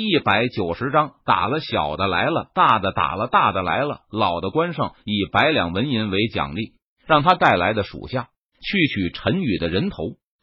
[0.00, 4.02] 一百九十章打了小的来了，大的打了大的来了。
[4.12, 6.74] 老的关胜以百两纹银为奖励，
[7.06, 8.28] 让他带来的属下
[8.62, 9.96] 去取陈宇的人头。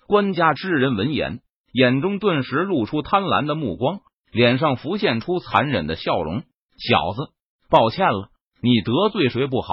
[0.08, 1.40] 官家之人闻言，
[1.72, 6.44] 眼中顿时露出贪婪的目光，脸上浮现出残忍的笑容。
[6.78, 7.32] 小子，
[7.70, 8.30] 抱歉了，
[8.62, 9.70] 你得罪谁不好，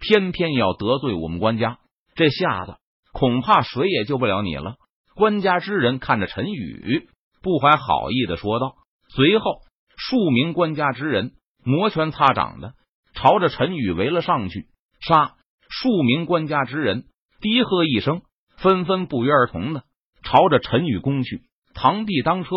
[0.00, 1.78] 偏偏要得罪我们官家，
[2.16, 2.74] 这下子
[3.12, 4.74] 恐怕谁也救不了你了。
[5.14, 7.08] 官家之人看着陈宇，
[7.42, 8.74] 不怀好意的说道。
[9.14, 9.60] 随后，
[9.96, 11.32] 数名官家之人
[11.64, 12.74] 摩拳擦掌的
[13.14, 14.66] 朝着陈宇围了上去。
[15.00, 15.36] 杀！
[15.68, 17.04] 数名官家之人
[17.40, 18.22] 低喝一声。
[18.56, 19.84] 纷纷不约而同的
[20.22, 22.50] 朝着陈宇攻去，螳臂当车，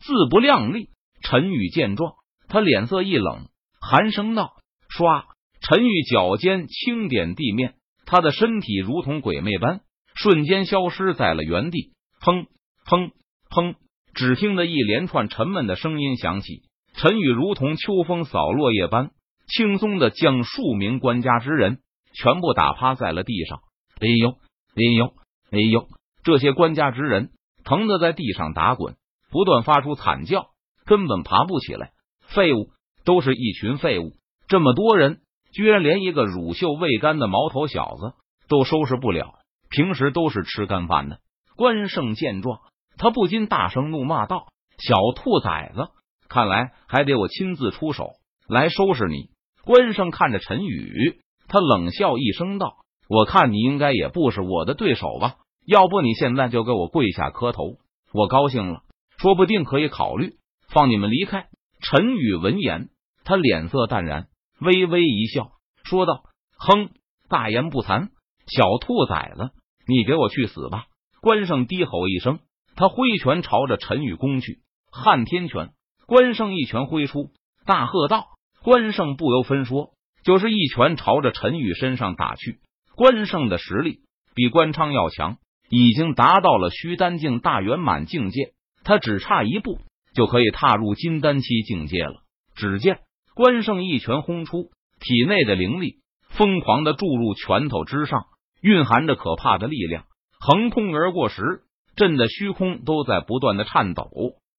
[0.00, 0.90] 自不量力。
[1.22, 2.12] 陈宇见状，
[2.46, 3.48] 他脸色一冷，
[3.80, 4.52] 寒声道
[4.94, 5.24] ：“唰！”
[5.66, 9.80] 陈宇脚尖轻点地面，他的身体如同鬼魅般
[10.14, 11.94] 瞬间消失在了原地。
[12.20, 12.44] 砰
[12.84, 13.12] 砰
[13.48, 13.76] 砰！
[14.16, 16.62] 只听得一连串沉闷的声音响起，
[16.94, 19.10] 陈宇如同秋风扫落叶般
[19.46, 21.80] 轻松的将数名官家之人
[22.14, 23.58] 全部打趴在了地上。
[24.00, 25.12] 哎呦，哎呦！
[25.50, 25.86] 哎呦！
[26.24, 27.28] 这些官家之人
[27.62, 28.96] 疼得在地上打滚，
[29.30, 30.46] 不断发出惨叫，
[30.86, 31.90] 根本爬不起来。
[32.26, 32.70] 废物，
[33.04, 34.12] 都是一群废物！
[34.48, 35.20] 这么多人，
[35.52, 38.14] 居然连一个乳臭未干的毛头小子
[38.48, 39.34] 都收拾不了。
[39.68, 41.18] 平时都是吃干饭的。
[41.54, 42.60] 关胜见状，
[42.98, 45.88] 他不禁大声怒骂道：“小兔崽子，
[46.28, 48.12] 看来还得我亲自出手
[48.48, 49.30] 来收拾你！”
[49.64, 52.76] 关胜看着陈宇，他冷笑一声道。
[53.08, 55.36] 我看你应该也不是我的对手吧？
[55.66, 57.76] 要不你现在就给我跪下磕头，
[58.12, 58.82] 我高兴了，
[59.18, 60.34] 说不定可以考虑
[60.68, 61.48] 放你们离开。
[61.80, 62.88] 陈宇闻言，
[63.24, 64.28] 他脸色淡然，
[64.60, 65.50] 微微一笑，
[65.84, 66.22] 说道
[66.58, 66.90] ：“哼，
[67.28, 68.08] 大言不惭，
[68.46, 69.50] 小兔崽子，
[69.86, 70.86] 你给我去死吧！”
[71.20, 72.38] 关胜低吼一声，
[72.76, 74.60] 他挥拳朝着陈宇攻去。
[74.92, 75.70] 撼天拳，
[76.06, 77.30] 关胜一拳挥出，
[77.66, 78.28] 大喝道
[78.62, 79.90] ：“关胜不由分说，
[80.22, 82.60] 就是一拳朝着陈宇身上打去。”
[82.96, 84.00] 关胜的实力
[84.34, 85.36] 比关昌要强，
[85.68, 88.54] 已经达到了虚丹境大圆满境界，
[88.84, 89.80] 他只差一步
[90.14, 92.22] 就可以踏入金丹期境界了。
[92.54, 93.00] 只见
[93.34, 95.96] 关胜一拳轰出，体内的灵力
[96.30, 98.24] 疯狂的注入拳头之上，
[98.62, 100.04] 蕴含着可怕的力量，
[100.40, 101.64] 横空而过时，
[101.96, 104.08] 震得虚空都在不断的颤抖，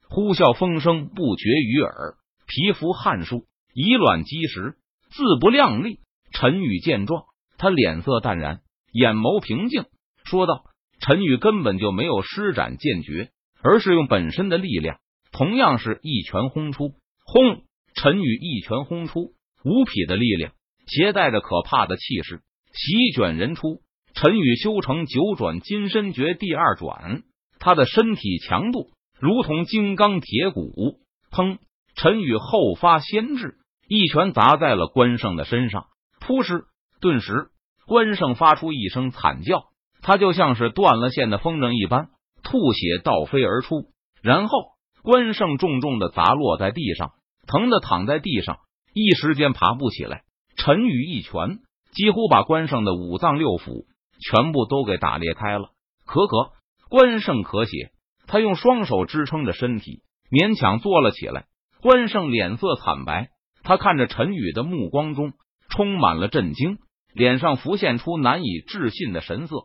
[0.10, 2.16] 呼啸风声不绝于耳，
[2.48, 4.76] 皮肤汗数，以卵击石，
[5.12, 6.00] 自不量力。
[6.34, 7.24] 陈宇见状。
[7.60, 8.62] 他脸色淡然，
[8.92, 9.86] 眼眸平静，
[10.24, 10.66] 说道
[11.02, 13.32] ：“陈宇根本就没有施展剑诀，
[13.64, 15.00] 而是用本身的力量，
[15.32, 16.94] 同样是一拳轰出。
[17.24, 17.64] 轰！
[17.96, 19.34] 陈宇一拳轰出，
[19.64, 20.54] 无匹的力量，
[20.86, 22.42] 携带着可怕的气势，
[22.74, 23.82] 席卷人出。
[24.14, 27.24] 陈宇修成九转金身诀第二转，
[27.60, 31.00] 他的身体强度如同金刚铁骨。
[31.32, 31.58] 砰！
[31.96, 33.56] 陈宇后发先至，
[33.88, 35.88] 一拳砸在了关胜的身上，
[36.20, 36.66] 扑哧。
[37.00, 37.50] 顿时，
[37.86, 39.66] 关胜发出一声惨叫，
[40.02, 42.10] 他就像是断了线的风筝一般，
[42.44, 43.86] 吐血倒飞而出。
[44.22, 44.58] 然后，
[45.04, 47.12] 关胜重重的砸落在地上，
[47.48, 48.58] 疼的躺在地上，
[48.94, 50.24] 一时间爬不起来。
[50.56, 51.60] 陈宇一拳
[51.94, 53.86] 几乎把关胜的五脏六腑
[54.20, 55.70] 全部都给打裂开了。
[56.06, 56.52] 可可，
[56.90, 57.92] 关胜咳血，
[58.28, 61.46] 他用双手支撑着身体，勉强坐了起来。
[61.82, 63.30] 关胜脸色惨白，
[63.64, 65.34] 他看着陈宇的目光中
[65.70, 66.80] 充满了震惊。
[67.14, 69.56] 脸上浮现出难以置信的神色。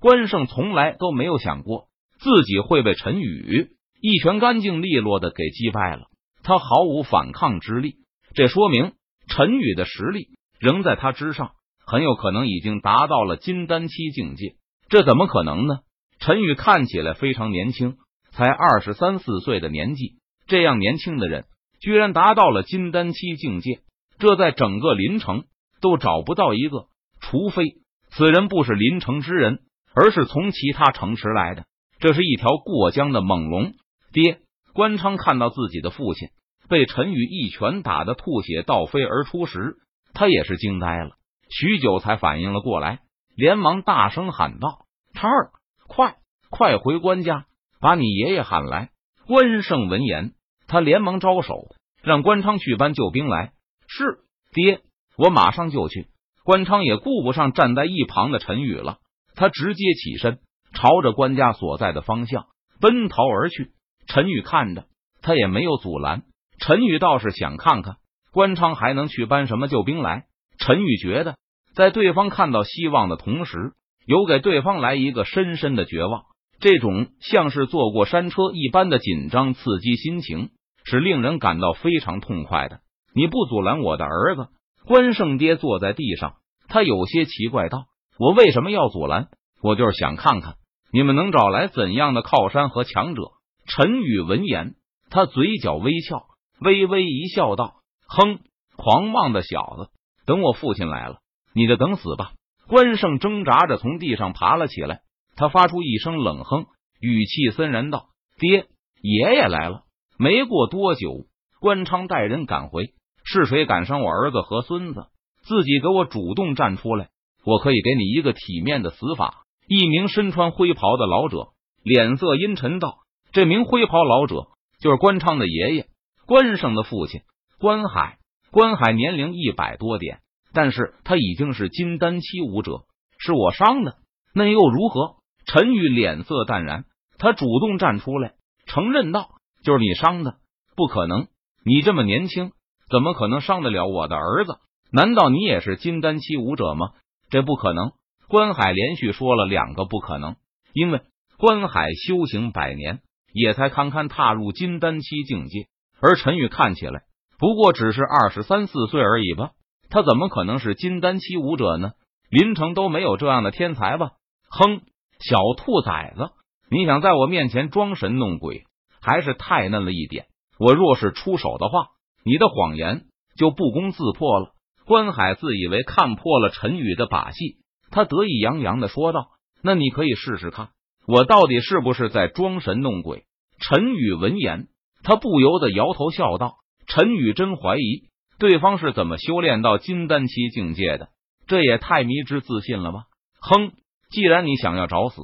[0.00, 1.88] 关胜从来都没有想过
[2.18, 3.68] 自己会被陈宇
[4.00, 6.06] 一拳干净利落的给击败了，
[6.42, 7.96] 他毫无反抗之力。
[8.34, 8.94] 这说明
[9.28, 10.28] 陈宇的实力
[10.58, 11.50] 仍在他之上，
[11.84, 14.54] 很有可能已经达到了金丹期境界。
[14.88, 15.80] 这怎么可能呢？
[16.24, 17.96] 陈宇看起来非常年轻，
[18.30, 21.46] 才二十三四岁的年纪，这样年轻的人
[21.80, 23.80] 居然达到了金丹期境界，
[24.20, 25.42] 这在整个临城
[25.80, 26.86] 都找不到一个。
[27.20, 27.64] 除非
[28.10, 29.62] 此人不是临城之人，
[29.96, 31.64] 而是从其他城池来的，
[31.98, 33.72] 这是一条过江的猛龙。
[34.12, 34.38] 爹，
[34.74, 36.28] 关昌看到自己的父亲
[36.68, 39.74] 被陈宇一拳打得吐血倒飞而出时，
[40.14, 41.16] 他也是惊呆了，
[41.50, 43.00] 许久才反应了过来，
[43.34, 45.50] 连忙大声喊道：“昌儿，
[45.94, 46.16] 快
[46.48, 47.44] 快回关家，
[47.78, 48.88] 把你爷爷喊来！”
[49.28, 50.32] 关胜闻言，
[50.66, 51.66] 他连忙招手，
[52.02, 53.52] 让关昌去搬救兵来。
[53.88, 54.20] 是
[54.54, 54.80] 爹，
[55.18, 56.08] 我马上就去。
[56.44, 59.00] 关昌也顾不上站在一旁的陈宇了，
[59.34, 60.38] 他直接起身，
[60.72, 62.46] 朝着关家所在的方向
[62.80, 63.72] 奔逃而去。
[64.06, 64.86] 陈宇看着，
[65.20, 66.22] 他也没有阻拦。
[66.58, 67.96] 陈宇倒是想看看
[68.32, 70.24] 关昌还能去搬什么救兵来。
[70.56, 71.36] 陈宇觉得，
[71.74, 73.74] 在对方看到希望的同时，
[74.06, 76.22] 有给对方来一个深深的绝望。
[76.60, 80.50] 这种像是坐过山车一般的紧张刺激心情，
[80.84, 82.80] 是令人感到非常痛快的。
[83.14, 84.48] 你不阻拦我的儿子？
[84.86, 86.34] 关圣爹坐在地上，
[86.68, 87.84] 他有些奇怪道
[88.18, 89.28] ：“我为什么要阻拦？
[89.60, 90.54] 我就是想看看
[90.92, 93.22] 你们能找来怎样的靠山和强者。”
[93.66, 94.74] 陈宇闻言，
[95.08, 96.24] 他嘴角微翘，
[96.60, 97.74] 微微一笑，道
[98.08, 98.40] ：“哼，
[98.76, 99.90] 狂妄的小子！
[100.26, 101.18] 等我父亲来了，
[101.54, 102.32] 你就等死吧！”
[102.72, 105.02] 关胜挣扎着从地上爬了起来，
[105.36, 106.64] 他发出一声冷哼，
[107.02, 108.06] 语气森然道
[108.40, 108.64] ：“爹，
[109.02, 109.82] 爷爷来了。”
[110.18, 111.26] 没过多久，
[111.60, 112.94] 关昌带人赶回。
[113.24, 115.04] 是谁敢伤我儿子和孙子？
[115.42, 117.10] 自己给我主动站出来，
[117.44, 119.44] 我可以给你一个体面的死法。
[119.68, 121.48] 一名身穿灰袍的老者
[121.82, 123.00] 脸色阴沉道
[123.32, 124.46] ：“这名灰袍老者
[124.80, 125.88] 就是关昌的爷爷，
[126.24, 127.20] 关胜的父亲
[127.58, 128.16] 关海。
[128.50, 130.20] 关海年龄一百多点，
[130.52, 132.82] 但是他已经是金丹期武者。
[133.18, 133.96] 是我伤的，
[134.34, 135.16] 那又如何？”
[135.46, 136.84] 陈宇脸色淡然，
[137.18, 138.34] 他主动站出来
[138.66, 139.28] 承认道
[139.62, 140.36] ：“就是你伤的，
[140.76, 141.28] 不可能，
[141.64, 142.52] 你这么年轻。”
[142.90, 144.58] 怎么可能伤得了我的儿子？
[144.92, 146.90] 难道你也是金丹期武者吗？
[147.30, 147.92] 这不可能！
[148.28, 150.36] 关海连续说了两个不可能，
[150.74, 151.00] 因为
[151.38, 153.00] 关海修行百年，
[153.32, 155.68] 也才堪堪踏入金丹期境界，
[156.02, 157.04] 而陈宇看起来
[157.38, 159.52] 不过只是二十三四岁而已吧？
[159.92, 161.92] 他怎么可能是金丹期武者呢？
[162.30, 164.12] 林城都没有这样的天才吧？
[164.48, 164.80] 哼，
[165.20, 166.30] 小兔崽子，
[166.70, 168.64] 你想在我面前装神弄鬼，
[169.00, 170.26] 还是太嫩了一点。
[170.58, 171.88] 我若是出手的话。
[172.24, 173.06] 你的谎言
[173.36, 174.52] 就不攻自破了。
[174.86, 177.56] 关海自以为看破了陈宇的把戏，
[177.90, 179.30] 他得意洋洋的说道
[179.60, 180.68] ：“那你可以试试看，
[181.08, 183.24] 我到底是不是在装神弄鬼？”
[183.58, 184.68] 陈宇闻言，
[185.02, 188.04] 他不由得摇头笑道：“陈宇真怀疑
[188.42, 191.10] 对方是怎么修炼到金丹期境界的，
[191.46, 193.04] 这也太迷之自信了吧？”
[193.40, 193.70] 哼，
[194.10, 195.22] 既然你想要找死，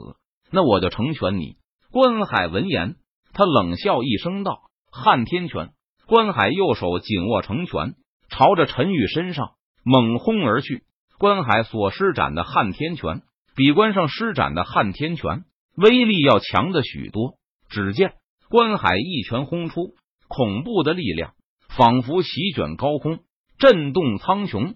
[0.53, 1.57] 那我就成全你。
[1.91, 2.95] 关海闻言，
[3.33, 4.61] 他冷笑一声道
[4.93, 5.71] ：“撼天拳。”
[6.07, 7.97] 关海右手紧握成拳，
[8.31, 10.85] 朝着陈宇身上猛轰而去。
[11.19, 13.23] 关海所施展的撼天拳，
[13.57, 15.43] 比关胜施展的撼天拳
[15.75, 17.35] 威力要强的许多。
[17.69, 18.13] 只见
[18.49, 19.97] 关海一拳轰出，
[20.29, 21.33] 恐怖的力量
[21.79, 23.21] 仿佛席卷高空，
[23.57, 24.75] 震动苍穹。